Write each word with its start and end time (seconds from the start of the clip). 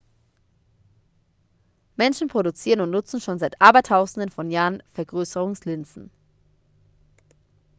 menschen 1.95 2.27
produzieren 2.27 2.81
und 2.81 2.89
nutzen 2.89 3.21
schon 3.21 3.37
seit 3.37 3.61
abertausenden 3.61 4.31
von 4.31 4.49
jahren 4.49 4.81
vergrößerungslinsen 4.93 6.09